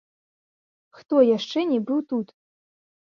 Хто 1.01 1.15
яшчэ 1.37 1.59
не 1.73 1.77
быў 1.91 1.99
тут? 2.15 2.33